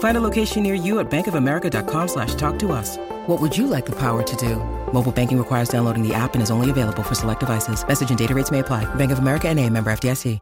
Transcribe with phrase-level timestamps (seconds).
[0.00, 2.96] Find a location near you at bankofamerica.com slash talk to us.
[3.26, 4.56] What would you like the power to do?
[4.92, 7.86] Mobile banking requires downloading the app and is only available for select devices.
[7.86, 8.92] Message and data rates may apply.
[8.96, 10.40] Bank of America and a member FDIC.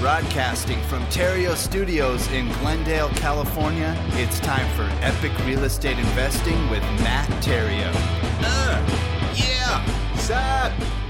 [0.00, 6.82] Broadcasting from Theriault Studios in Glendale, California, it's time for Epic Real Estate Investing with
[7.02, 7.94] Matt Theriault.
[8.42, 11.07] Uh, yeah, sup?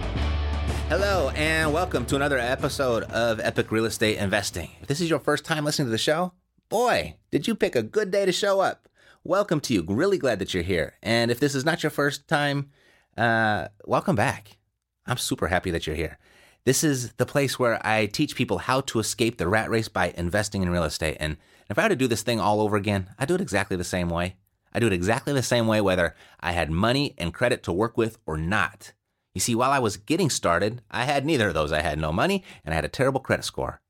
[0.88, 4.70] Hello, and welcome to another episode of Epic Real Estate Investing.
[4.80, 6.32] If this is your first time listening to the show,
[6.70, 8.88] boy, did you pick a good day to show up.
[9.22, 9.84] Welcome to you.
[9.86, 10.94] Really glad that you're here.
[11.02, 12.70] And if this is not your first time,
[13.18, 14.56] uh, welcome back.
[15.04, 16.18] I'm super happy that you're here.
[16.64, 20.14] This is the place where I teach people how to escape the rat race by
[20.16, 21.18] investing in real estate.
[21.20, 21.36] And
[21.68, 23.84] if I were to do this thing all over again, I do it exactly the
[23.84, 24.36] same way.
[24.72, 27.98] I do it exactly the same way, whether I had money and credit to work
[27.98, 28.94] with or not.
[29.38, 31.70] You see, while I was getting started, I had neither of those.
[31.70, 33.80] I had no money and I had a terrible credit score.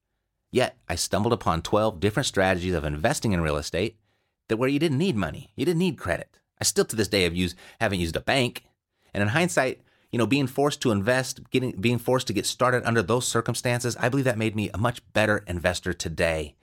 [0.51, 3.97] Yet, I stumbled upon 12 different strategies of investing in real estate
[4.49, 6.37] that where you didn't need money, you didn't need credit.
[6.61, 8.65] I still to this day have used haven't used a bank.
[9.15, 9.81] And in hindsight,
[10.13, 13.97] you know, being forced to invest, getting being forced to get started under those circumstances,
[13.99, 16.57] I believe that made me a much better investor today.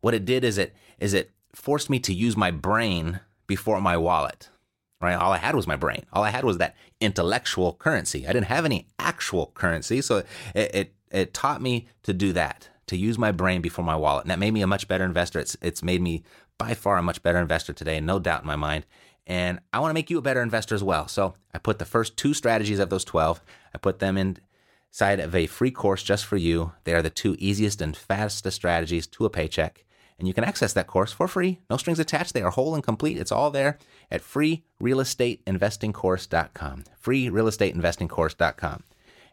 [0.00, 3.96] What it did is it is it forced me to use my brain before my
[3.96, 4.48] wallet.
[5.02, 5.14] Right?
[5.14, 6.04] All I had was my brain.
[6.12, 8.26] All I had was that intellectual currency.
[8.26, 10.18] I didn't have any actual currency, so
[10.54, 14.24] it it, it taught me to do that, to use my brain before my wallet.
[14.24, 15.40] And that made me a much better investor.
[15.40, 16.22] It's it's made me
[16.56, 18.86] by far a much better investor today, no doubt in my mind.
[19.26, 21.08] And I want to make you a better investor as well.
[21.08, 23.40] So I put the first two strategies of those 12,
[23.74, 26.72] I put them inside of a free course just for you.
[26.84, 29.84] They are the two easiest and fastest strategies to a paycheck.
[30.18, 32.34] And you can access that course for free, no strings attached.
[32.34, 33.18] They are whole and complete.
[33.18, 33.78] It's all there
[34.10, 36.84] at freerealestateinvestingcourse.com.
[37.02, 38.82] Freerealestateinvestingcourse.com.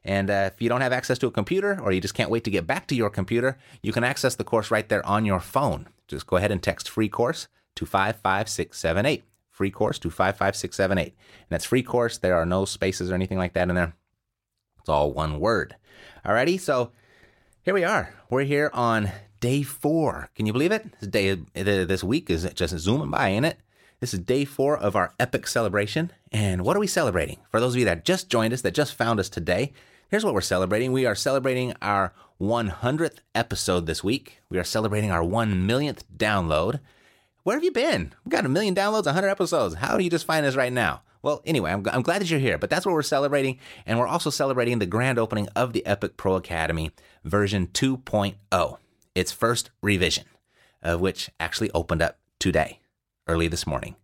[0.06, 2.46] And uh, if you don't have access to a computer or you just can't wait
[2.46, 5.40] to get back to your computer, you can access the course right there on your
[5.40, 5.88] phone.
[6.08, 9.24] Just go ahead and text free course to 55678
[9.60, 11.08] free course to 55678.
[11.08, 11.16] And
[11.50, 12.18] that's free course.
[12.18, 13.94] There are no spaces or anything like that in there.
[14.80, 15.76] It's all one word.
[16.26, 16.94] Alrighty, so
[17.64, 18.16] here we are.
[18.30, 20.30] We're here on day four.
[20.36, 20.86] Can you believe it?
[21.00, 23.60] This day, this week is just zooming by, ain't it?
[24.00, 26.12] This is day four of our epic celebration.
[26.32, 27.40] And what are we celebrating?
[27.50, 29.74] For those of you that just joined us, that just found us today,
[30.10, 30.92] here's what we're celebrating.
[30.92, 34.40] We are celebrating our 100th episode this week.
[34.50, 36.80] We are celebrating our 1 millionth download.
[37.44, 38.14] Where have you been?
[38.24, 39.76] We've got a million downloads, 100 episodes.
[39.76, 41.02] How do you just find us right now?
[41.22, 43.60] Well, anyway, I'm, I'm glad that you're here, but that's what we're celebrating.
[43.86, 46.92] And we're also celebrating the grand opening of the Epic Pro Academy
[47.26, 48.78] version 2.0,
[49.16, 50.26] its first revision,
[50.82, 52.80] of which actually opened up today,
[53.28, 53.96] early this morning.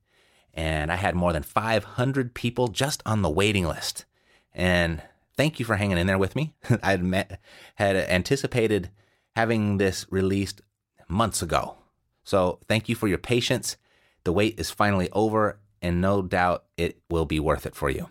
[0.54, 4.06] And I had more than 500 people just on the waiting list.
[4.54, 5.02] And
[5.36, 6.54] thank you for hanging in there with me.
[6.84, 7.40] I had,
[7.76, 8.90] had anticipated
[9.36, 10.62] having this released
[11.10, 11.78] months ago
[12.26, 13.78] so thank you for your patience.
[14.26, 18.10] The wait is finally over, and no doubt it will be worth it for you.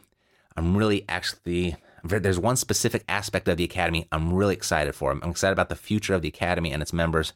[0.57, 5.11] I'm really actually, there's one specific aspect of the Academy I'm really excited for.
[5.11, 7.33] I'm excited about the future of the Academy and its members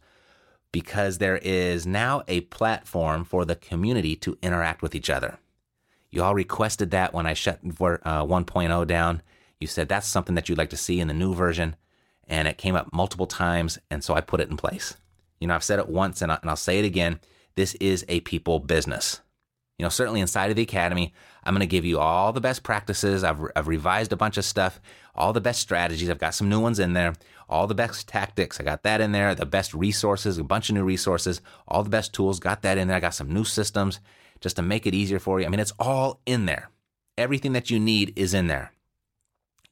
[0.73, 5.39] because there is now a platform for the community to interact with each other.
[6.11, 9.23] You all requested that when I shut uh, 1.0 down.
[9.61, 11.77] You said that's something that you'd like to see in the new version,
[12.27, 14.97] and it came up multiple times, and so I put it in place.
[15.41, 17.21] You know, I've said it once and, I, and I'll say it again.
[17.55, 19.21] This is a people business.
[19.79, 21.15] You know, certainly inside of the academy,
[21.45, 23.23] I'm going to give you all the best practices.
[23.23, 24.81] I've, I've revised a bunch of stuff,
[25.15, 26.11] all the best strategies.
[26.11, 27.15] I've got some new ones in there,
[27.49, 28.59] all the best tactics.
[28.59, 31.91] I got that in there, the best resources, a bunch of new resources, all the
[31.91, 32.41] best tools.
[32.41, 32.97] Got that in there.
[32.97, 34.01] I got some new systems
[34.41, 35.47] just to make it easier for you.
[35.47, 36.71] I mean, it's all in there.
[37.17, 38.73] Everything that you need is in there.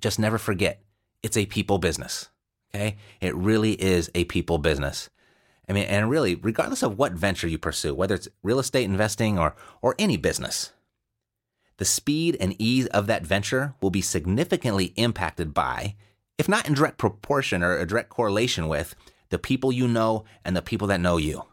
[0.00, 0.82] Just never forget,
[1.22, 2.28] it's a people business.
[2.74, 2.96] Okay.
[3.20, 5.08] It really is a people business.
[5.68, 9.38] I mean, and really, regardless of what venture you pursue, whether it's real estate investing
[9.38, 10.72] or, or any business,
[11.78, 15.96] the speed and ease of that venture will be significantly impacted by,
[16.38, 18.94] if not in direct proportion or a direct correlation with,
[19.30, 21.44] the people you know and the people that know you.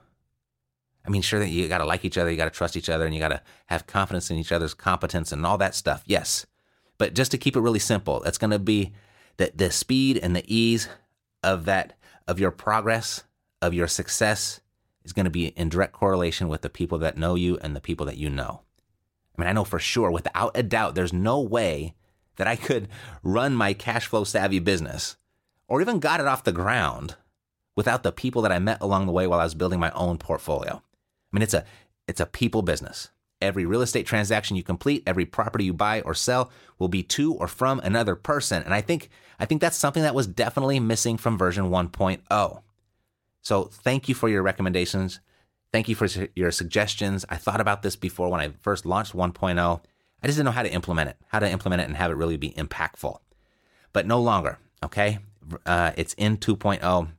[1.05, 2.89] I mean, sure that you got to like each other, you got to trust each
[2.89, 6.03] other, and you got to have confidence in each other's competence and all that stuff.
[6.05, 6.45] Yes.
[6.97, 8.93] But just to keep it really simple, it's going to be
[9.37, 10.87] the, the speed and the ease
[11.41, 13.23] of that, of your progress,
[13.63, 14.59] of your success
[15.03, 17.81] is going to be in direct correlation with the people that know you and the
[17.81, 18.61] people that you know.
[19.35, 21.95] I mean, I know for sure, without a doubt, there's no way
[22.35, 22.87] that I could
[23.23, 25.17] run my cash flow savvy business
[25.67, 27.15] or even got it off the ground
[27.75, 30.17] without the people that I met along the way while I was building my own
[30.17, 30.75] portfolio.
[30.75, 30.81] I
[31.31, 31.65] mean, it's a
[32.07, 33.09] it's a people business.
[33.41, 37.33] Every real estate transaction you complete, every property you buy or sell will be to
[37.33, 38.61] or from another person.
[38.63, 39.09] And I think
[39.39, 42.61] I think that's something that was definitely missing from version 1.0.
[43.43, 45.19] So, thank you for your recommendations.
[45.71, 47.25] Thank you for your suggestions.
[47.29, 49.81] I thought about this before when I first launched 1.0.
[50.21, 52.15] I just didn't know how to implement it, how to implement it and have it
[52.15, 53.17] really be impactful.
[53.91, 55.19] But no longer, okay?
[55.65, 57.09] Uh, it's in 2.0.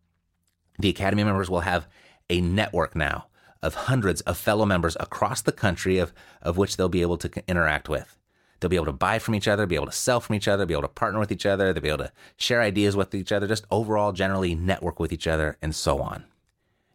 [0.78, 1.86] The Academy members will have
[2.30, 3.26] a network now
[3.60, 7.30] of hundreds of fellow members across the country of, of which they'll be able to
[7.48, 8.16] interact with.
[8.64, 10.64] They'll be able to buy from each other, be able to sell from each other,
[10.64, 13.30] be able to partner with each other, they'll be able to share ideas with each
[13.30, 16.24] other, just overall generally network with each other, and so on.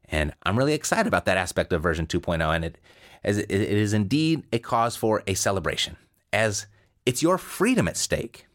[0.06, 2.56] And I'm really excited about that aspect of version 2.0.
[2.56, 2.80] And it,
[3.24, 5.95] as it is indeed a cause for a celebration,
[6.33, 6.66] as
[7.06, 8.48] it's your freedom at stake.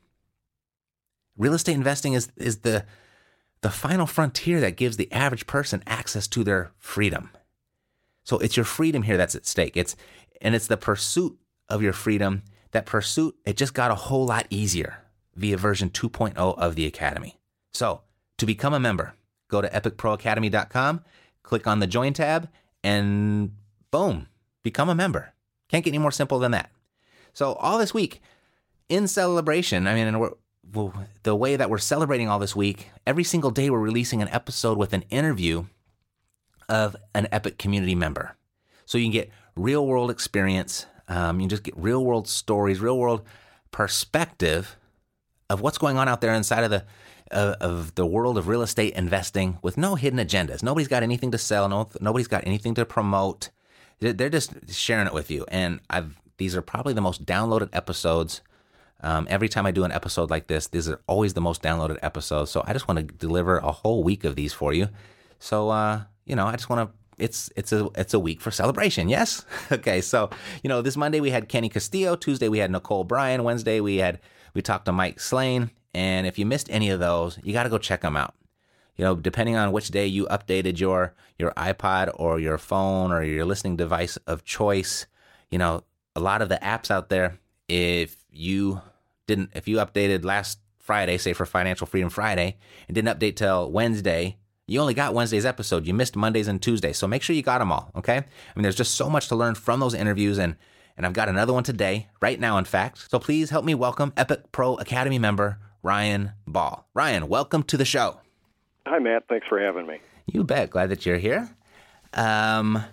[1.38, 2.84] Real estate investing is, is the,
[3.60, 7.30] the final frontier that gives the average person access to their freedom.
[8.24, 9.76] So it's your freedom here that's at stake.
[9.76, 9.94] It's
[10.40, 11.38] and it's the pursuit
[11.68, 12.42] of your freedom.
[12.74, 14.98] That pursuit, it just got a whole lot easier
[15.34, 17.38] via version 2.0 of the Academy.
[17.72, 18.02] So
[18.36, 19.14] to become a member,
[19.48, 21.00] go to epicproacademy.com
[21.44, 22.48] click on the join tab,
[22.82, 23.52] and
[23.92, 24.26] boom,
[24.64, 25.32] become a member.
[25.68, 26.72] Can't get any more simple than that.
[27.32, 28.20] So, all this week,
[28.88, 30.30] in celebration, I mean,
[31.22, 34.78] the way that we're celebrating all this week, every single day we're releasing an episode
[34.78, 35.66] with an interview
[36.68, 38.36] of an Epic community member.
[38.86, 40.86] So you can get real world experience.
[41.08, 43.22] Um, you just get real world stories, real world
[43.70, 44.76] perspective
[45.50, 46.84] of what's going on out there inside of the
[47.30, 50.62] of, of, the world of real estate investing with no hidden agendas.
[50.62, 51.68] Nobody's got anything to sell.
[51.68, 53.50] No, nobody's got anything to promote.
[53.98, 55.44] They're just sharing it with you.
[55.48, 58.40] And I've these are probably the most downloaded episodes.
[59.00, 61.98] Um, every time I do an episode like this, these are always the most downloaded
[62.02, 62.50] episodes.
[62.50, 64.88] So I just want to deliver a whole week of these for you.
[65.38, 68.50] So uh, you know, I just want to it's it's a it's a week for
[68.50, 69.08] celebration.
[69.08, 69.44] Yes.
[69.72, 70.00] okay.
[70.00, 70.30] So
[70.62, 72.16] you know, this Monday we had Kenny Castillo.
[72.16, 73.44] Tuesday we had Nicole Bryan.
[73.44, 74.20] Wednesday we had
[74.54, 75.70] we talked to Mike Slane.
[75.92, 78.34] And if you missed any of those, you got to go check them out.
[78.96, 83.22] You know, depending on which day you updated your your iPod or your phone or
[83.22, 85.06] your listening device of choice,
[85.50, 85.82] you know,
[86.14, 87.38] a lot of the apps out there,
[87.68, 88.82] if you
[89.26, 92.56] didn't if you updated last Friday, say for Financial Freedom Friday,
[92.86, 95.86] and didn't update till Wednesday, you only got Wednesday's episode.
[95.86, 96.98] You missed Mondays and Tuesdays.
[96.98, 98.16] So make sure you got them all, okay?
[98.16, 98.24] I
[98.54, 100.56] mean, there's just so much to learn from those interviews and
[100.96, 103.10] and I've got another one today, right now, in fact.
[103.10, 106.86] So please help me welcome Epic Pro Academy member Ryan Ball.
[106.94, 108.20] Ryan, welcome to the show.
[108.86, 109.24] Hi, Matt.
[109.28, 109.98] Thanks for having me.
[110.26, 110.70] You bet.
[110.70, 111.50] Glad that you're here.
[112.12, 112.84] Um,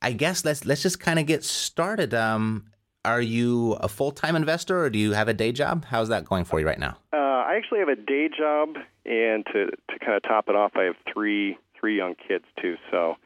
[0.00, 2.14] I guess let's let's just kind of get started.
[2.14, 2.64] Um,
[3.04, 5.84] are you a full time investor or do you have a day job?
[5.84, 6.96] How's that going for you right now?
[7.12, 10.72] Uh, I actually have a day job, and to to kind of top it off,
[10.74, 12.76] I have three three young kids too.
[12.90, 13.16] So.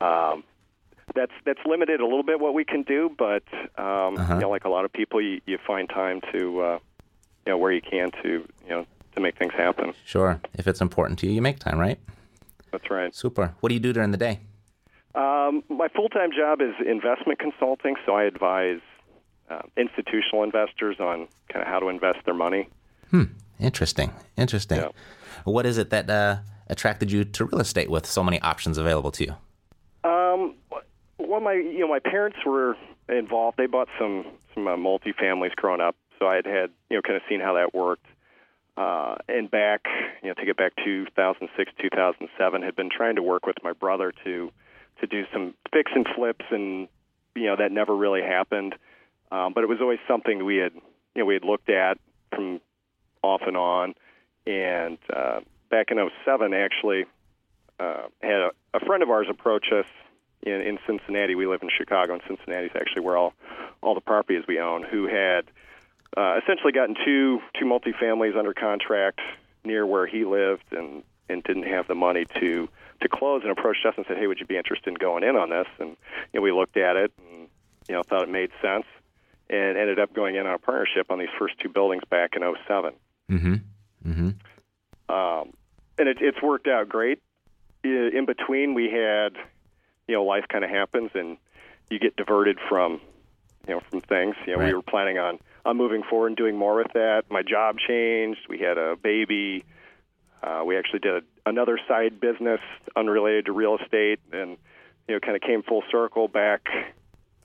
[0.00, 0.44] Um,
[1.14, 3.42] that's that's limited a little bit what we can do, but
[3.76, 4.34] um, uh-huh.
[4.34, 6.78] you know, like a lot of people, you, you find time to uh,
[7.46, 8.28] you know where you can to
[8.64, 9.92] you know to make things happen.
[10.04, 11.98] Sure, if it's important to you, you make time, right?
[12.70, 13.14] That's right.
[13.14, 13.54] Super.
[13.60, 14.40] What do you do during the day?
[15.14, 18.80] Um, my full time job is investment consulting, so I advise
[19.50, 22.68] uh, institutional investors on kind of how to invest their money.
[23.10, 23.24] Hmm.
[23.58, 24.12] Interesting.
[24.36, 24.78] Interesting.
[24.78, 24.88] Yeah.
[25.44, 26.38] What is it that uh,
[26.68, 29.34] attracted you to real estate with so many options available to you?
[30.08, 30.54] Um,
[31.18, 32.76] well, my you know my parents were
[33.08, 33.58] involved.
[33.58, 37.16] They bought some some uh, multi-families growing up, so I had had you know kind
[37.16, 38.06] of seen how that worked.
[38.76, 39.84] Uh, and back,
[40.22, 44.12] you know, to get back 2006, 2007, had been trying to work with my brother
[44.24, 44.50] to
[45.00, 46.88] to do some fix and flips, and
[47.34, 48.74] you know that never really happened.
[49.30, 51.98] Um, but it was always something we had, you know, we had looked at
[52.34, 52.60] from
[53.22, 53.94] off and on.
[54.46, 57.04] And uh, back in 07, actually,
[57.78, 59.86] uh, had a, a friend of ours approach us
[60.42, 61.34] in, in Cincinnati.
[61.34, 63.34] We live in Chicago, and Cincinnati is actually where all
[63.82, 64.82] all the properties we own.
[64.82, 65.44] Who had
[66.16, 69.20] uh, essentially gotten two two multifamilies under contract
[69.64, 72.68] near where he lived, and and didn't have the money to
[73.02, 75.36] to close, and approached us and said, "Hey, would you be interested in going in
[75.36, 75.90] on this?" And
[76.32, 77.48] you know, we looked at it, and
[77.88, 78.86] you know, thought it made sense,
[79.50, 82.42] and ended up going in on a partnership on these first two buildings back in
[82.66, 82.92] 07.
[83.30, 83.54] Mm-hmm.
[84.08, 85.12] Mm-hmm.
[85.14, 85.52] Um,
[85.98, 87.20] and it, it's worked out great.
[87.82, 89.36] In between, we had,
[90.06, 91.36] you know, life kind of happens, and
[91.90, 93.00] you get diverted from,
[93.66, 94.36] you know, from things.
[94.46, 94.68] You know, Right.
[94.68, 97.24] we were planning on on moving forward and doing more with that.
[97.30, 98.40] My job changed.
[98.48, 99.64] We had a baby.
[100.42, 102.60] Uh, we actually did another side business
[102.96, 104.56] unrelated to real estate, and
[105.08, 106.68] you know, kind of came full circle back,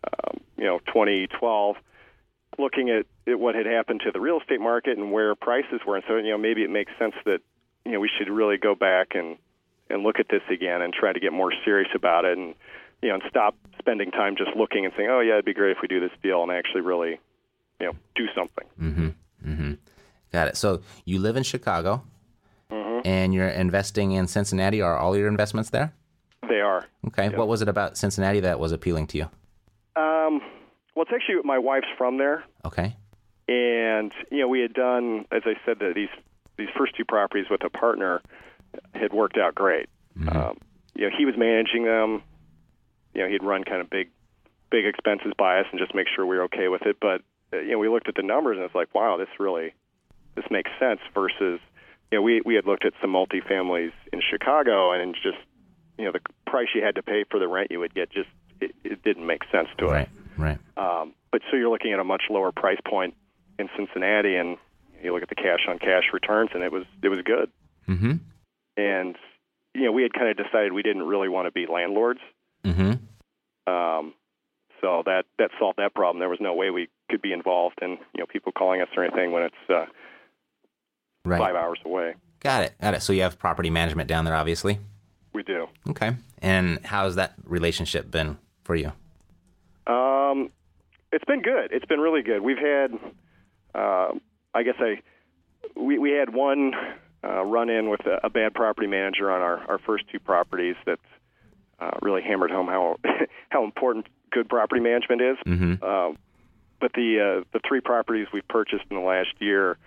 [0.03, 1.75] um, you know, 2012,
[2.59, 5.95] looking at, at what had happened to the real estate market and where prices were,
[5.95, 7.39] and so you know, maybe it makes sense that
[7.85, 9.37] you know we should really go back and
[9.89, 12.55] and look at this again and try to get more serious about it, and
[13.01, 15.71] you know, and stop spending time just looking and saying, oh yeah, it'd be great
[15.71, 17.19] if we do this deal, and actually really,
[17.79, 18.65] you know, do something.
[18.81, 19.09] Mm-hmm.
[19.51, 19.73] Mm-hmm.
[20.31, 20.57] Got it.
[20.57, 22.03] So you live in Chicago,
[22.71, 23.07] Mm-hmm.
[23.07, 24.81] and you're investing in Cincinnati.
[24.81, 25.93] Are all your investments there?
[26.49, 26.83] They are.
[27.07, 27.29] Okay.
[27.29, 29.29] What was it about Cincinnati that was appealing to you?
[29.95, 30.41] Um,
[30.95, 32.95] well, it's actually my wife's from there, Okay.
[33.47, 36.09] and you know we had done, as I said, that these
[36.57, 38.21] these first two properties with a partner
[38.93, 39.87] had worked out great.
[40.29, 40.57] Um,
[40.95, 42.23] you know, he was managing them.
[43.13, 44.09] You know, he'd run kind of big
[44.71, 46.97] big expenses by us and just make sure we were okay with it.
[46.99, 47.21] But
[47.53, 49.73] uh, you know, we looked at the numbers and it's like, wow, this really
[50.35, 50.99] this makes sense.
[51.13, 51.59] Versus,
[52.11, 55.37] you know, we we had looked at some multifamilies in Chicago and just
[55.97, 58.29] you know the price you had to pay for the rent you would get just
[58.61, 60.07] it, it didn't make sense to us.
[60.37, 60.57] Right.
[60.77, 63.13] Um, but so you're looking at a much lower price point
[63.59, 64.57] in Cincinnati, and
[65.03, 67.49] you look at the cash on cash returns, and it was it was good.
[67.87, 68.13] Mm-hmm.
[68.77, 69.15] And
[69.73, 72.19] you know, we had kind of decided we didn't really want to be landlords,
[72.63, 73.71] Mm-hmm.
[73.71, 74.13] um,
[74.81, 76.19] so that that solved that problem.
[76.19, 79.03] There was no way we could be involved in you know people calling us or
[79.03, 79.85] anything when it's uh,
[81.23, 81.39] Right.
[81.39, 82.13] five hours away.
[82.39, 82.75] Got it.
[82.81, 83.01] Got it.
[83.01, 84.79] So you have property management down there, obviously.
[85.33, 85.67] We do.
[85.89, 86.15] Okay.
[86.39, 88.91] And how's that relationship been for you?
[89.87, 90.49] Um,
[91.11, 91.71] it's been good.
[91.71, 92.41] It's been really good.
[92.41, 92.91] We've had,
[93.73, 94.11] uh,
[94.53, 95.01] I guess I,
[95.75, 96.73] we we had one
[97.23, 100.75] uh, run in with a, a bad property manager on our, our first two properties
[100.85, 100.99] that
[101.79, 102.97] uh, really hammered home how
[103.49, 105.37] how important good property management is.
[105.45, 105.73] Mm-hmm.
[105.81, 106.15] Uh,
[106.79, 109.77] but the uh, the three properties we've purchased in the last year,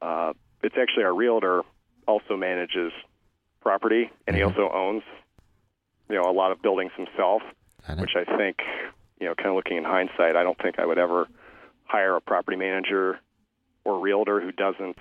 [0.00, 0.32] uh,
[0.62, 1.62] it's actually our realtor
[2.06, 2.92] also manages
[3.60, 5.02] property, and he also owns,
[6.08, 7.42] you know, a lot of buildings himself
[7.98, 8.56] which I think,
[9.20, 11.28] you know, kind of looking in hindsight, I don't think I would ever
[11.84, 13.18] hire a property manager
[13.84, 14.96] or realtor who doesn't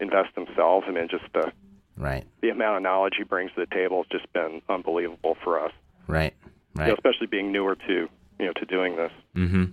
[0.00, 0.86] invest themselves.
[0.88, 1.52] I mean, just the
[1.98, 2.24] Right.
[2.42, 5.72] the amount of knowledge he brings to the table has just been unbelievable for us,
[6.06, 6.34] Right.
[6.44, 6.92] you know, Right.
[6.92, 8.08] especially being newer to
[8.38, 9.12] you know to doing this.
[9.34, 9.64] Mm-hmm.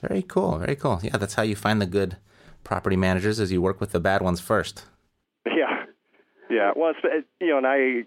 [0.00, 0.58] Very cool.
[0.58, 0.98] Very cool.
[1.02, 2.16] Yeah, that's how you find the good
[2.64, 4.86] property managers is you work with the bad ones first.
[5.46, 5.84] Yeah,
[6.50, 6.72] yeah.
[6.74, 8.06] Well, it's, it, you know, and I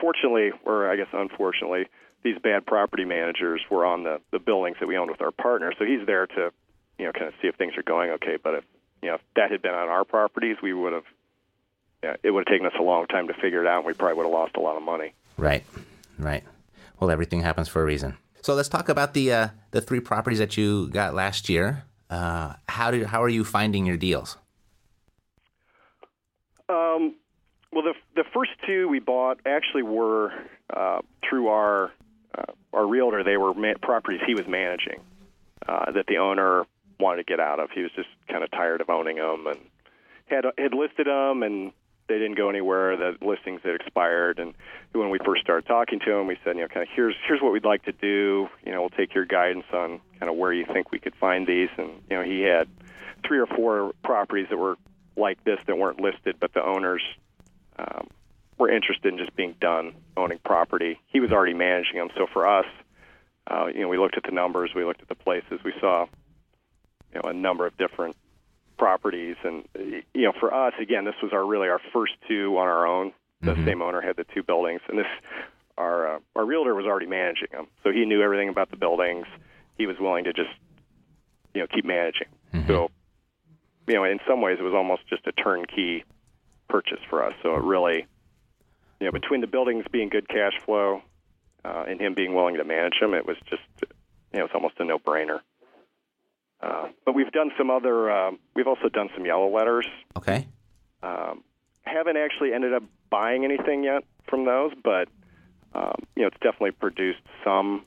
[0.00, 1.86] fortunately, or I guess unfortunately,
[2.22, 5.72] these bad property managers were on the the buildings that we owned with our partner,
[5.78, 6.50] so he's there to,
[6.98, 8.36] you know, kind of see if things are going okay.
[8.42, 8.64] But if
[9.02, 11.04] you know if that had been on our properties, we would have,
[12.02, 13.92] yeah, it would have taken us a long time to figure it out, and we
[13.94, 15.14] probably would have lost a lot of money.
[15.36, 15.64] Right.
[16.18, 16.44] Right.
[16.98, 18.16] Well, everything happens for a reason.
[18.42, 21.84] So let's talk about the uh, the three properties that you got last year.
[22.10, 24.36] Uh, how did how are you finding your deals?
[26.68, 27.14] Um,
[27.72, 30.32] well, the the first two we bought actually were
[30.74, 31.92] uh, through our
[32.36, 33.24] uh, our realtor.
[33.24, 35.00] They were ma- properties he was managing
[35.66, 36.64] uh, that the owner
[37.00, 37.70] wanted to get out of.
[37.70, 39.58] He was just kind of tired of owning them and
[40.26, 41.72] had had listed them, and
[42.08, 42.96] they didn't go anywhere.
[42.96, 44.54] The listings had expired, and
[44.92, 47.40] when we first started talking to him, we said, you know, kind of here's here's
[47.40, 48.48] what we'd like to do.
[48.64, 51.46] You know, we'll take your guidance on kind of where you think we could find
[51.46, 51.68] these.
[51.76, 52.68] And you know, he had
[53.26, 54.76] three or four properties that were
[55.16, 57.02] like this that weren't listed, but the owners
[57.78, 58.08] um,
[58.58, 61.00] were interested in just being done owning property.
[61.06, 62.66] He was already managing them, so for us,
[63.50, 66.06] uh, you know, we looked at the numbers, we looked at the places, we saw,
[67.14, 68.16] you know, a number of different
[68.76, 72.66] properties, and you know, for us, again, this was our really our first two on
[72.66, 73.12] our own.
[73.40, 75.06] The same owner had the two buildings, and this
[75.76, 79.26] our uh, our realtor was already managing them, so he knew everything about the buildings.
[79.76, 80.50] He was willing to just,
[81.54, 82.26] you know, keep managing.
[82.66, 82.90] So,
[83.86, 86.04] you know, in some ways, it was almost just a turnkey
[86.68, 87.32] purchase for us.
[87.44, 88.06] So it really,
[89.00, 91.02] you know, between the buildings being good cash flow
[91.64, 93.62] uh, and him being willing to manage them, it was just,
[94.32, 95.40] you know, it's almost a no-brainer.
[96.60, 98.10] Uh, but we've done some other.
[98.10, 99.86] Um, we've also done some yellow letters.
[100.16, 100.46] Okay.
[101.02, 101.44] Um,
[101.82, 105.08] haven't actually ended up buying anything yet from those, but
[105.74, 107.84] um, you know, it's definitely produced some,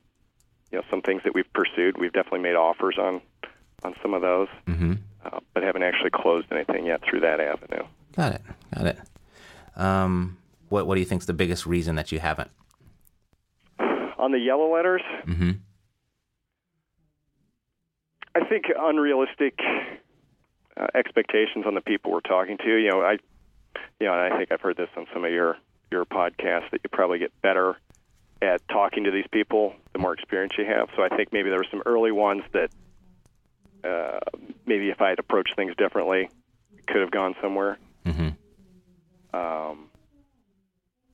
[0.72, 1.98] you know, some things that we've pursued.
[2.00, 3.22] We've definitely made offers on
[3.84, 4.94] on some of those, Mm-hmm.
[5.26, 7.84] uh, but haven't actually closed anything yet through that avenue.
[8.16, 8.42] Got it.
[8.74, 9.00] Got it.
[9.76, 10.38] Um,
[10.72, 12.50] what What do you think is the biggest reason that you haven't?
[14.18, 15.52] On the yellow letters, Mm-hmm.
[18.34, 19.60] I think unrealistic
[20.78, 22.78] uh, expectations on the people we're talking to.
[22.78, 23.18] You know, I,
[24.00, 25.58] you know, and I think I've heard this on some of your
[25.92, 27.76] your podcasts that you probably get better
[28.42, 30.88] at talking to these people the more experience you have.
[30.96, 32.72] So I think maybe there were some early ones that
[33.84, 34.20] uh,
[34.66, 36.30] maybe if I had approached things differently,
[36.88, 37.78] could have gone somewhere.
[38.06, 39.38] Mm-hmm.
[39.38, 39.90] Um,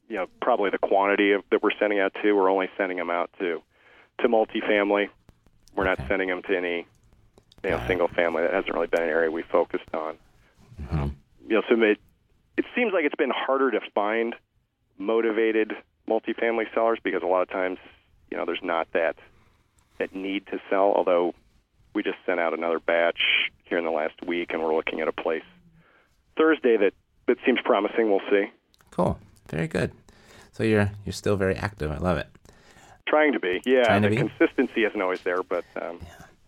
[0.07, 3.09] you know, probably the quantity of that we're sending out to, we're only sending them
[3.09, 3.61] out to
[4.21, 5.09] to multifamily.
[5.75, 6.07] We're not Okay.
[6.07, 6.87] sending them to any
[7.63, 8.43] you know single family.
[8.43, 10.17] That hasn't really been an area we focused on.
[10.81, 11.07] Mm-hmm.
[11.49, 11.99] You know, so it
[12.57, 14.35] it seems like it's been harder to find
[14.97, 15.73] motivated
[16.09, 17.77] multifamily sellers because a lot of times
[18.31, 19.15] you know there's not that
[19.99, 20.93] that need to sell.
[20.95, 21.33] Although
[21.93, 23.19] we just sent out another batch
[23.65, 25.43] here in the last week, and we're looking at a place
[26.37, 26.93] Thursday that
[27.27, 28.09] that seems promising.
[28.09, 28.45] We'll see.
[29.67, 29.95] Very good.
[30.51, 31.91] So you're you're still very active.
[31.91, 32.27] I love it.
[33.07, 33.83] Trying to be, yeah.
[33.83, 34.21] Trying to the be?
[34.29, 35.99] consistency isn't always there, but um,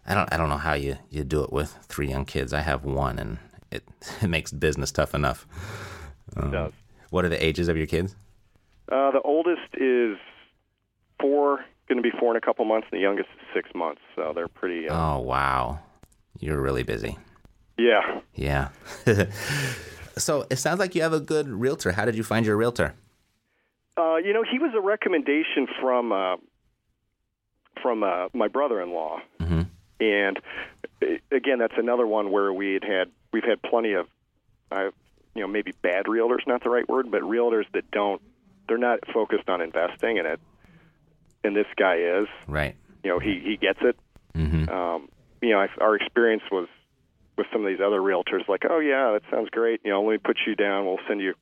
[0.06, 2.54] I don't I don't know how you, you do it with three young kids.
[2.54, 3.38] I have one, and
[3.72, 3.84] it
[4.22, 5.48] it makes business tough enough.
[6.36, 6.74] it does.
[7.12, 8.16] What are the ages of your kids?
[8.92, 10.18] Uh, the oldest is
[11.20, 14.02] four, going to be four in a couple months, and the youngest is six months.
[14.16, 14.90] So they're pretty.
[14.90, 15.80] Uh, Oh wow,
[16.40, 17.18] you're really busy.
[17.78, 18.22] yeah.
[18.36, 18.70] Yeah.
[20.18, 21.92] so it sounds like you have a good realtor.
[21.94, 22.94] How did you find your realtor?
[24.00, 26.38] Uh, you know, he was a recommendation from uh,
[27.82, 29.62] from uh, my brother-in-law, Mm-hmm.
[30.00, 30.40] and
[31.02, 34.08] uh, again, that's another one where we had had we've had plenty of,
[34.72, 34.90] uh,
[35.36, 38.22] you know, maybe bad realtors, not the right word, but realtors that don't
[38.68, 40.40] they're not focused on investing, in it,
[41.44, 42.28] and this guy is.
[42.48, 42.76] Right.
[43.04, 43.98] You know, he he gets it.
[44.36, 44.70] Mm-hmm.
[44.70, 45.10] um,
[45.42, 46.68] you know, I, our experience was
[47.38, 49.82] with some of these other realtors, like, oh yeah, that sounds great.
[49.84, 50.86] You know, let me put you down.
[50.86, 51.34] We'll send you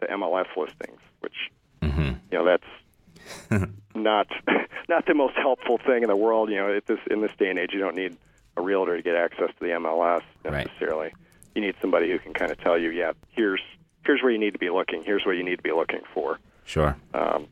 [0.00, 1.34] the MLS listings, which
[1.84, 2.12] Mm-hmm.
[2.30, 4.26] you know that's not
[4.88, 6.50] not the most helpful thing in the world.
[6.50, 8.16] You know, at this in this day and age, you don't need
[8.56, 10.66] a realtor to get access to the MLS Right.
[10.66, 11.12] necessarily.
[11.54, 13.60] You need somebody who can kind of tell you, yeah, here's
[14.04, 15.02] here's where you need to be looking.
[15.04, 16.38] Here's what you need to be looking for.
[16.64, 16.96] Sure.
[17.14, 17.46] Um,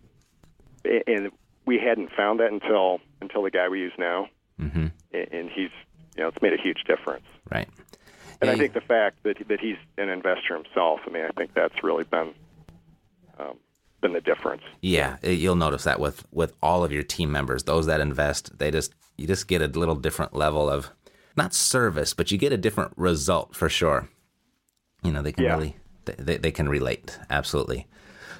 [0.85, 1.31] and
[1.65, 4.29] we hadn't found that until until the guy we use now,
[4.61, 4.87] Mm-hmm.
[5.13, 5.71] and he's
[6.17, 7.25] you know it's made a huge difference.
[7.51, 7.69] Right.
[8.41, 11.55] And I think the fact that that he's an investor himself, I mean, I think
[11.55, 12.35] that's really been
[13.39, 13.57] um,
[14.03, 14.63] been the difference.
[14.83, 18.71] Yeah, you'll notice that with with all of your team members, those that invest, they
[18.71, 20.91] just you just get a little different level of
[21.37, 24.09] not service, but you get a different result for sure.
[25.03, 25.55] You know, they can Yeah.
[25.55, 27.87] really they, they, can relate absolutely.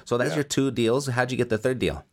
[0.03, 1.07] So that's your two deals.
[1.07, 2.05] How'd you get the third deal?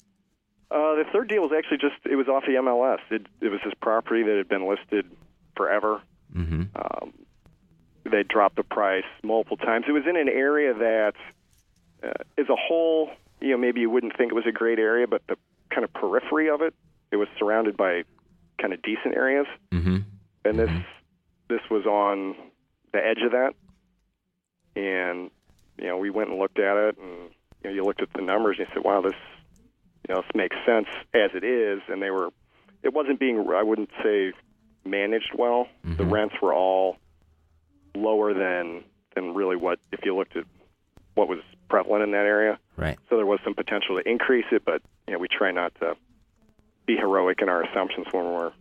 [0.70, 3.00] Uh, the third deal was actually just it was off the MLS.
[3.10, 5.10] It, it was this property that had been listed
[5.56, 6.00] forever.
[6.34, 6.62] Mm-hmm.
[6.76, 7.12] Um,
[8.04, 9.86] they dropped the price multiple times.
[9.88, 11.14] It was in an area that,
[12.02, 13.10] uh, as a whole,
[13.40, 15.36] you know, maybe you wouldn't think it was a great area, but the
[15.70, 16.74] kind of periphery of it,
[17.10, 18.02] it was surrounded by
[18.60, 19.46] kind of decent areas.
[19.72, 19.98] Mm-hmm.
[20.44, 20.70] and this
[21.48, 22.36] this was on
[22.92, 23.54] the edge of that.
[24.76, 25.30] And
[25.78, 27.30] you know we went and looked at it and
[27.62, 29.14] you know you looked at the numbers and you said wow this
[30.08, 31.80] you know this makes sense as it is.
[31.88, 32.30] And they were
[32.82, 34.32] it wasn't being I wouldn't say
[34.84, 35.66] managed well.
[35.96, 36.96] The rents were all
[37.96, 40.44] lower than than really what if you looked at
[41.14, 42.98] what was prevalent in that area Right.
[43.08, 45.96] so there was some potential to increase it but you know we try not to
[46.86, 48.52] be heroic in our assumptions when we're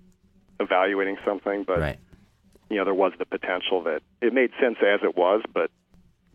[0.59, 1.99] evaluating something but Right.
[2.69, 5.71] you know, there was the potential that it made sense as it was, but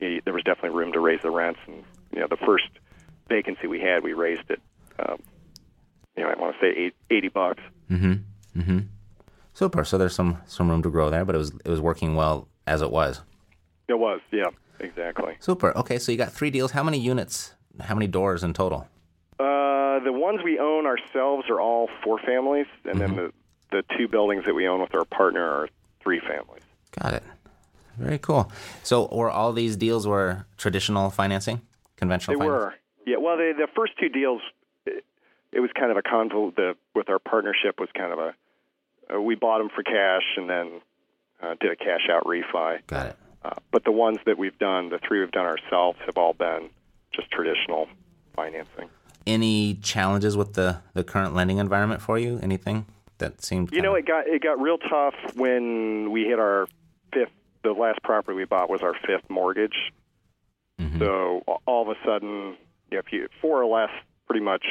[0.00, 1.60] you know, there was definitely room to raise the rents.
[1.68, 2.68] And you know, the first
[3.28, 4.60] vacancy we had, we raised it.
[4.98, 5.18] Um,
[6.16, 7.62] you know, I want to say eight, 80 bucks.
[7.88, 8.60] Mm-hmm.
[8.60, 8.78] Mm-hmm.
[9.52, 9.84] Super.
[9.84, 12.48] So there's some some room to grow there, but it was it was working well
[12.66, 13.20] as it was.
[13.87, 14.46] It was, yeah,
[14.80, 15.37] exactly.
[15.40, 15.76] Super.
[15.76, 16.72] Okay, so you got three deals.
[16.72, 17.54] How many units?
[17.80, 18.88] How many doors in total?
[19.38, 23.32] Uh, the ones we own ourselves are all four families, and then the
[23.70, 25.68] the two buildings that we own with our partner are
[26.00, 26.62] three families.
[27.00, 27.22] Got it.
[27.98, 28.50] Very cool.
[28.82, 31.60] So were all these deals were traditional financing,
[31.96, 32.38] conventional?
[32.38, 32.74] They were.
[33.06, 33.16] Yeah.
[33.18, 34.42] Well, the the first two deals,
[34.87, 35.04] it,
[35.52, 36.54] it was kind of a convol.
[36.54, 38.34] The with our partnership was kind of a.
[39.12, 40.80] Uh, we bought them for cash and then
[41.42, 42.78] uh, did a cash out refi.
[42.87, 43.16] Got it.
[43.44, 46.70] Uh, but the ones that we've done, the three we've done ourselves, have all been
[47.12, 47.88] just traditional
[48.35, 48.88] financing.
[49.26, 52.38] Any challenges with the the current lending environment for you?
[52.42, 52.87] Anything
[53.18, 53.72] that seemed?
[53.72, 56.66] You know, kinda- it got it got real tough when we hit our
[57.12, 57.33] fifth.
[57.62, 59.92] The last property we bought was our fifth mortgage.
[60.80, 60.98] Mhm.
[60.98, 62.57] So all of a sudden,
[62.90, 63.90] you know, if you four or less,
[64.26, 64.64] pretty much,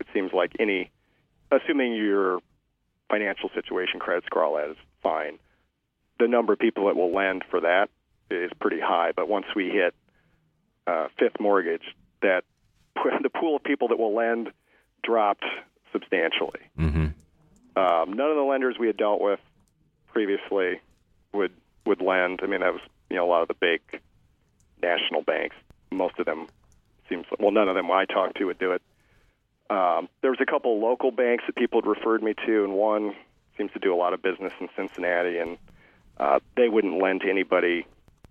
[0.00, 0.90] it seems like any,
[1.50, 2.40] assuming your
[3.08, 5.38] financial situation, credit score, all that is fine.
[6.18, 7.90] The number of people that will lend for that
[8.30, 9.12] is pretty high.
[9.14, 9.94] But once we hit
[10.86, 12.44] uh, fifth mortgage, that
[13.22, 14.50] the pool of people that will lend
[15.02, 15.44] dropped
[15.92, 16.60] substantially.
[16.78, 17.14] Mhm.
[17.76, 19.40] Um, none of the lenders we had dealt with
[20.08, 20.80] previously
[21.32, 21.52] would
[21.84, 22.40] would lend.
[22.42, 23.80] I mean, that was you know a lot of the big
[24.82, 25.56] national banks.
[25.90, 26.46] Most of them
[27.08, 28.82] seems well, none of them I talked to would do it.
[29.68, 33.14] Um, there was a couple local banks that people had referred me to, and one
[33.56, 35.58] seems to do a lot of business in Cincinnati, and
[36.18, 37.86] uh, they wouldn't lend to anybody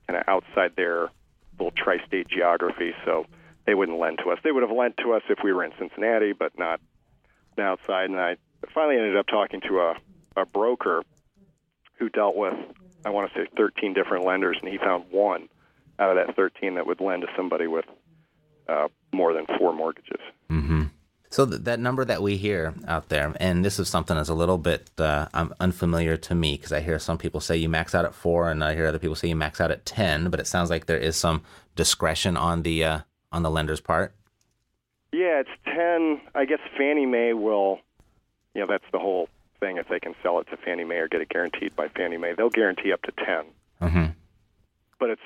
[0.08, 1.10] kind of outside their
[1.58, 3.26] little tri-state geography, so
[3.66, 4.40] they wouldn't lend to us.
[4.44, 6.80] They would have lent to us if we were in Cincinnati, but not
[7.58, 8.10] outside.
[8.10, 8.36] And I
[8.74, 9.96] finally ended up talking to a,
[10.36, 11.04] a broker
[11.98, 12.54] who dealt with,
[13.06, 15.48] I want to say, 13 different lenders, and he found one
[15.98, 17.86] out of that 13 that would lend to somebody with
[18.68, 20.20] uh, more than four mortgages.
[20.50, 20.86] Mm-hmm.
[21.36, 24.34] So th- that number that we hear out there, and this is something that's a
[24.34, 25.28] little bit uh,
[25.60, 28.64] unfamiliar to me because I hear some people say you max out at four, and
[28.64, 30.30] I hear other people say you max out at ten.
[30.30, 31.44] But it sounds like there is some
[31.76, 33.00] discretion on the uh,
[33.34, 34.14] on the lender's part.
[35.12, 36.22] Yeah, it's ten.
[36.34, 37.82] I guess Fannie Mae will.
[38.54, 39.28] You know, that's the whole
[39.60, 39.76] thing.
[39.76, 42.34] If they can sell it to Fannie Mae or get it guaranteed by Fannie Mae,
[42.38, 43.26] they'll guarantee up to 10
[43.82, 44.06] mm-hmm.
[45.02, 45.22] But it's.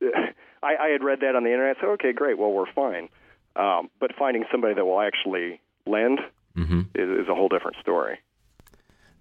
[0.62, 1.76] I, I had read that on the internet.
[1.82, 2.38] So okay, great.
[2.38, 3.10] Well, we're fine.
[3.56, 6.20] Um, but finding somebody that will actually lend
[6.56, 6.80] mm-hmm.
[6.94, 8.18] is, is a whole different story.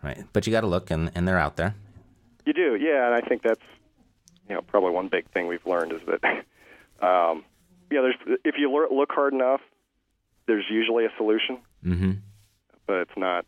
[0.03, 1.75] Right, but you got to look, and, and they're out there.
[2.45, 3.61] You do, yeah, and I think that's
[4.47, 6.23] you know probably one big thing we've learned is that
[7.05, 7.43] um,
[7.91, 9.61] yeah, there's if you look hard enough,
[10.47, 12.11] there's usually a solution, mm-hmm.
[12.87, 13.45] but it's not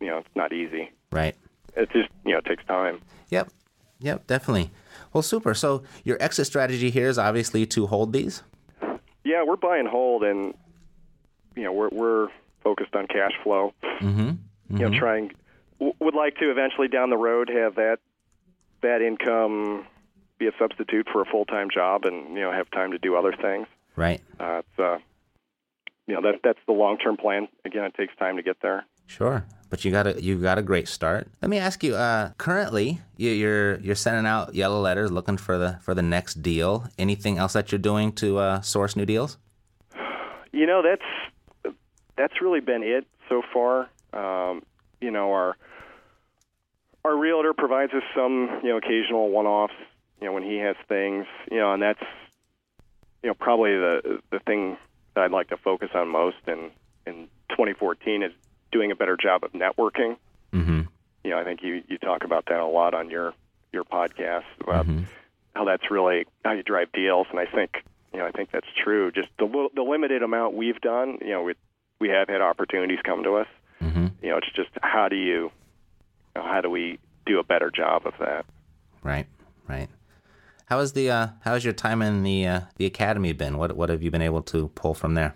[0.00, 0.90] you know it's not easy.
[1.10, 1.36] Right.
[1.76, 3.00] It just you know it takes time.
[3.30, 3.50] Yep.
[4.00, 4.26] Yep.
[4.26, 4.70] Definitely.
[5.12, 5.54] Well, super.
[5.54, 8.42] So your exit strategy here is obviously to hold these.
[9.26, 10.54] Yeah, we're buy and hold, and
[11.56, 12.28] you know we're we're
[12.62, 13.74] focused on cash flow.
[13.82, 14.20] Mm-hmm.
[14.20, 14.76] Mm-hmm.
[14.76, 15.32] You know, trying
[15.80, 17.98] would like to eventually down the road have that
[18.82, 19.84] that income
[20.38, 23.16] be a substitute for a full time job, and you know have time to do
[23.16, 23.66] other things.
[23.96, 24.20] Right.
[24.38, 24.98] Uh, it's uh,
[26.06, 27.48] you know that that's the long term plan.
[27.64, 28.86] Again, it takes time to get there.
[29.06, 31.28] Sure, but you got a you got a great start.
[31.42, 31.96] Let me ask you.
[31.96, 36.88] Uh, currently, you're you're sending out yellow letters looking for the for the next deal.
[36.98, 39.38] Anything else that you're doing to uh, source new deals?
[40.52, 41.76] You know, that's
[42.16, 43.88] that's really been it so far.
[44.12, 44.62] Um,
[45.00, 45.56] you know, our
[47.04, 49.74] our realtor provides us some you know occasional one offs.
[50.20, 51.26] You know, when he has things.
[51.50, 52.02] You know, and that's
[53.22, 54.76] you know probably the the thing
[55.14, 56.70] that I'd like to focus on most in
[57.06, 58.32] in 2014 is
[58.72, 60.16] doing a better job of networking.
[60.52, 60.82] Mm-hmm.
[61.24, 63.34] You know, I think you you talk about that a lot on your
[63.72, 65.04] your podcast about mm-hmm.
[65.54, 68.66] how that's really how you drive deals, and I think you know I think that's
[68.82, 69.10] true.
[69.10, 71.54] Just the the limited amount we've done, you know, we
[72.00, 73.48] we have had opportunities come to us.
[73.82, 74.06] Mm-hmm.
[74.22, 75.50] You know, it's just how do you,
[76.34, 78.46] you know, how do we do a better job of that?
[79.02, 79.26] Right,
[79.68, 79.88] right.
[80.66, 83.56] How has the uh, how has your time in the uh, the academy been?
[83.56, 85.34] What what have you been able to pull from there?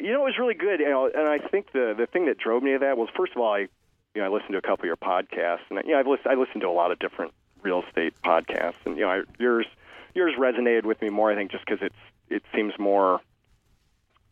[0.00, 0.80] You know, it was really good.
[0.80, 3.32] You know, and I think the the thing that drove me to that was first
[3.32, 3.68] of all, I you
[4.16, 6.34] know I listened to a couple of your podcasts, and you know I've listened I
[6.34, 7.32] listened to a lot of different
[7.62, 9.66] real estate podcasts, and you know I, yours
[10.14, 11.30] yours resonated with me more.
[11.30, 11.96] I think just because it's
[12.28, 13.20] it seems more.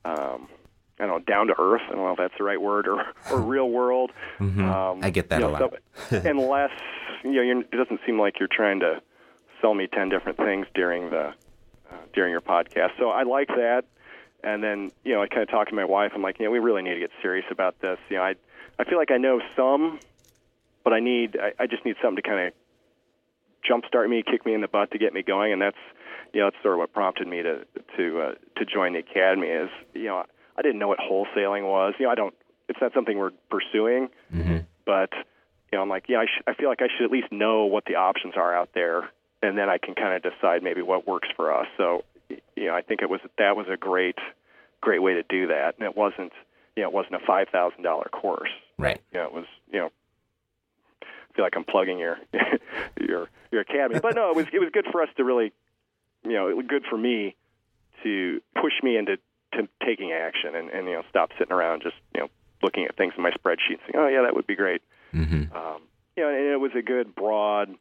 [0.04, 0.48] Um,
[0.98, 1.82] I don't know, down to earth.
[1.88, 4.12] I don't know if that's the right word, or, or real world.
[4.38, 4.64] Mm-hmm.
[4.64, 5.74] Um, I get that you know, a lot.
[6.10, 6.70] So, and less,
[7.24, 9.00] you know, you're, it doesn't seem like you're trying to
[9.62, 11.28] sell me ten different things during the
[11.90, 12.90] uh, during your podcast.
[12.98, 13.84] So I like that.
[14.44, 16.12] And then, you know, I kind of talked to my wife.
[16.14, 17.98] I'm like, you know, we really need to get serious about this.
[18.08, 18.34] You know, I
[18.78, 19.98] I feel like I know some,
[20.84, 22.52] but I need I, I just need something to kind of
[23.68, 25.52] jumpstart me, kick me in the butt to get me going.
[25.52, 25.76] And that's
[26.32, 29.48] you know, that's sort of what prompted me to to uh, to join the academy.
[29.48, 30.24] Is you know,
[30.56, 31.94] I didn't know what wholesaling was.
[31.98, 32.34] You know, I don't.
[32.68, 34.58] It's not something we're pursuing, mm-hmm.
[34.84, 35.10] but
[35.72, 37.66] you know, I'm like, yeah, I, sh- I feel like I should at least know
[37.66, 39.08] what the options are out there,
[39.42, 41.66] and then I can kind of decide maybe what works for us.
[41.76, 44.18] So you know, I think it was that was a great
[44.80, 46.32] great way to do that, and it wasn't
[46.76, 48.50] you know it wasn't a five thousand dollar course.
[48.78, 49.00] Right.
[49.12, 49.90] You know, it was you know.
[51.02, 52.18] I feel like I'm plugging your
[53.00, 55.52] your your academy, but no, it was it was good for us to really,
[56.24, 57.36] you know, it was good for me
[58.02, 59.18] to push me into
[59.52, 62.28] to taking action and, and you know stop sitting around just you know
[62.62, 64.82] looking at things in my spreadsheet saying oh yeah that would be great
[65.14, 65.54] mm-hmm.
[65.56, 65.80] um,
[66.16, 67.74] you know and it was a good broad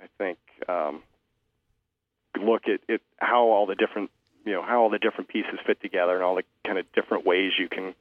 [0.00, 1.02] I think um,
[2.40, 4.10] look at, at how all the different
[4.44, 7.24] you know how all the different pieces fit together and all the kind of different
[7.24, 7.94] ways you can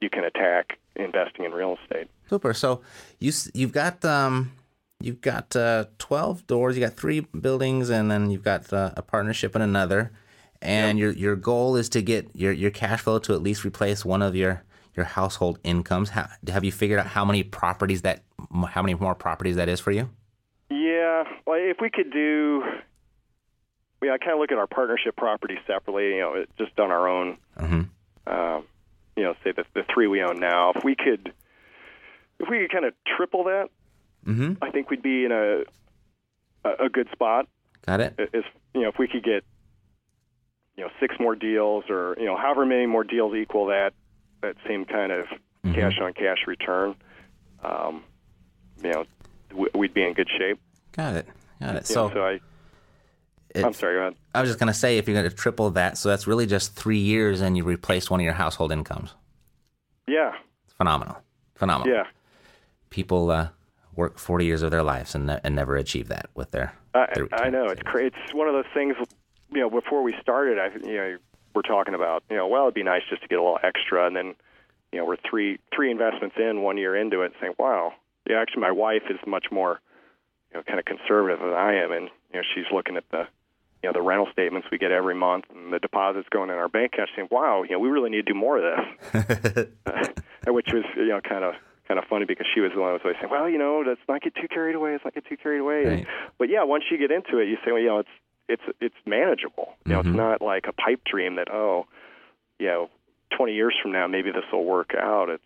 [0.00, 2.08] you can attack investing in real estate.
[2.28, 2.54] Super.
[2.54, 2.82] So
[3.18, 4.52] you you've got um
[5.00, 6.76] you've got uh, twelve doors.
[6.76, 10.12] You got three buildings, and then you've got uh, a partnership in another.
[10.62, 11.02] And yep.
[11.02, 14.22] your your goal is to get your your cash flow to at least replace one
[14.22, 14.62] of your
[14.96, 16.10] your household incomes.
[16.10, 18.22] How, have you figured out how many properties that
[18.68, 20.10] how many more properties that is for you?
[20.70, 22.62] Yeah, well, if we could do
[24.04, 26.14] we I kind of look at our partnership properties separately.
[26.16, 27.38] You know, just on our own.
[27.58, 27.82] Mm-hmm.
[28.26, 28.64] Um,
[29.16, 30.72] you know, say the the three we own now.
[30.74, 31.32] If we could,
[32.38, 33.68] if we could kind of triple that,
[34.26, 34.64] Mm-hmm.
[34.64, 35.64] I think we'd be in a
[36.68, 37.46] a, a good spot.
[37.84, 38.14] Got it.
[38.18, 39.44] If you know, if we could get
[40.76, 43.92] you know six more deals, or you know, however many more deals equal that
[44.40, 45.26] that same kind of
[45.64, 45.74] Mhm.
[45.74, 46.94] cash on cash return,
[47.62, 48.02] um,
[48.82, 49.04] you know,
[49.74, 50.58] we'd be in good shape.
[50.92, 51.26] Got it.
[51.60, 51.86] Got it.
[51.86, 52.38] So, so
[53.54, 54.12] I, I'm sorry.
[54.34, 56.98] I was just gonna say, if you're gonna triple that, so that's really just three
[56.98, 59.14] years, and you replaced one of your household incomes.
[60.06, 60.32] Yeah,
[60.64, 61.16] It's phenomenal.
[61.54, 61.94] Phenomenal.
[61.94, 62.04] yeah.
[62.90, 63.48] People uh,
[63.96, 66.74] work 40 years of their lives and, ne- and never achieve that with their.
[66.94, 68.96] I, their I know it's cra- it's one of those things.
[69.52, 71.16] You know, before we started, I you know
[71.54, 74.06] we're talking about you know well it'd be nice just to get a little extra,
[74.06, 74.34] and then
[74.92, 77.92] you know we're three three investments in, one year into it, saying wow,
[78.28, 78.40] yeah.
[78.40, 79.80] Actually, my wife is much more
[80.52, 83.26] you know kind of conservative than I am, and you know she's looking at the
[83.84, 86.68] you know the rental statements we get every month and the deposits going in our
[86.70, 88.64] bank account, saying wow, you know we really need to do more of
[89.12, 89.66] this,
[90.46, 91.52] which was you know kind of
[91.86, 93.84] kind of funny because she was the one who was always saying, well, you know,
[93.86, 94.92] let's not get too carried away.
[94.92, 95.84] Let's not get too carried away.
[95.84, 96.06] Right.
[96.38, 98.08] But yeah, once you get into it, you say, well, you know, it's
[98.48, 99.74] it's it's manageable.
[99.84, 100.06] You know, Mhm.
[100.06, 101.86] it's not like a pipe dream that oh,
[102.58, 102.88] you know,
[103.36, 105.28] 20 years from now maybe this will work out.
[105.28, 105.42] It's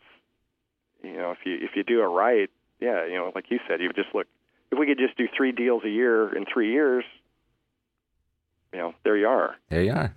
[1.03, 3.81] you know, if you if you do it right, yeah, you know, like you said,
[3.81, 4.27] you just look.
[4.71, 7.03] If we could just do three deals a year in three years,
[8.73, 9.57] you know, there you are.
[9.69, 10.15] there you are.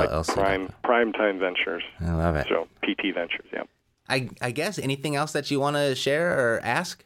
[0.00, 0.34] Like LLC.
[0.34, 1.82] Prime Prime Time Ventures.
[2.00, 2.46] I love it.
[2.48, 3.46] So PT Ventures.
[3.52, 3.62] Yeah.
[4.08, 7.04] I I guess anything else that you want to share or ask?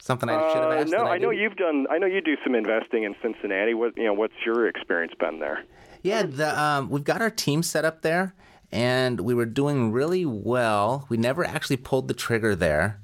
[0.00, 0.90] Something I should have Uh, asked.
[0.92, 1.86] no, that I know you've done.
[1.90, 3.72] I know you do some investing in Cincinnati.
[3.74, 4.12] What you know?
[4.12, 5.64] What's your experience been there?
[6.02, 8.34] Yeah, the um, we've got our team set up there,
[8.70, 11.06] and we were doing really well.
[11.08, 13.00] We never actually pulled the trigger there.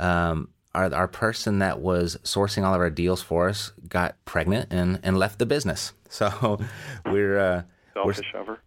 [0.00, 4.72] Um, our our person that was sourcing all of our deals for us got pregnant
[4.72, 5.92] and and left the business.
[6.12, 6.58] So
[7.06, 7.64] we're uh, we're
[8.04, 8.60] Selfish of her.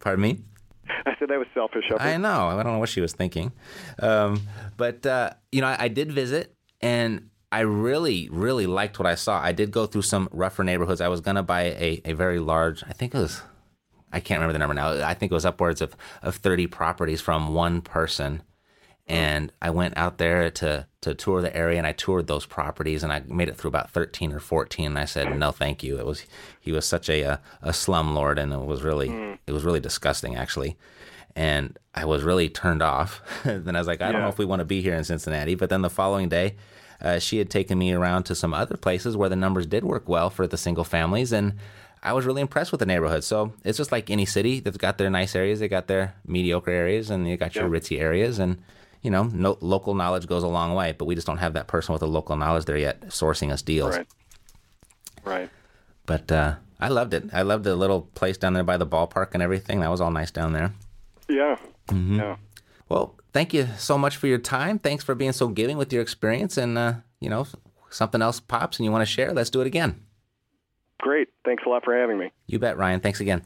[0.00, 0.38] pardon me.
[1.06, 2.06] I said that was selfish of her.
[2.06, 2.48] I know.
[2.48, 3.52] I don't know what she was thinking.
[3.98, 4.42] Um,
[4.76, 9.14] but, uh, you know, I, I did visit and I really, really liked what I
[9.14, 9.40] saw.
[9.40, 11.00] I did go through some rougher neighborhoods.
[11.00, 13.42] I was going to buy a, a very large, I think it was,
[14.12, 15.06] I can't remember the number now.
[15.06, 18.42] I think it was upwards of, of 30 properties from one person.
[19.06, 23.04] And I went out there to, to tour the area and I toured those properties
[23.04, 24.86] and I made it through about 13 or 14.
[24.86, 25.98] And I said, no, thank you.
[25.98, 26.26] It was,
[26.60, 29.78] he was such a, a, a slum lord and it was really, it was really
[29.78, 30.76] disgusting actually.
[31.36, 33.22] And I was really turned off.
[33.44, 35.54] then I was like, I don't know if we want to be here in Cincinnati.
[35.54, 36.56] But then the following day,
[37.00, 40.08] uh, she had taken me around to some other places where the numbers did work
[40.08, 41.32] well for the single families.
[41.32, 41.54] And
[42.02, 43.22] I was really impressed with the neighborhood.
[43.22, 46.70] So it's just like any city that's got their nice areas, they got their mediocre
[46.72, 48.40] areas, and you got your ritzy areas.
[48.40, 48.58] And,
[49.06, 51.68] you know, no, local knowledge goes a long way, but we just don't have that
[51.68, 53.96] person with the local knowledge there yet sourcing us deals.
[53.96, 54.06] Right.
[55.24, 55.50] Right.
[56.06, 57.32] But uh, I loved it.
[57.32, 59.78] I loved the little place down there by the ballpark and everything.
[59.78, 60.72] That was all nice down there.
[61.28, 61.56] Yeah.
[61.86, 62.18] Mm-hmm.
[62.18, 62.36] Yeah.
[62.88, 64.80] Well, thank you so much for your time.
[64.80, 66.56] Thanks for being so giving with your experience.
[66.56, 67.46] And, uh, you know,
[67.90, 70.02] something else pops and you want to share, let's do it again.
[70.98, 71.28] Great.
[71.44, 72.32] Thanks a lot for having me.
[72.48, 72.98] You bet, Ryan.
[72.98, 73.44] Thanks again.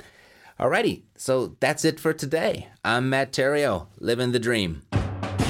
[0.58, 2.68] Alrighty, so that's it for today.
[2.82, 4.82] I'm Matt Theriault, living the dream.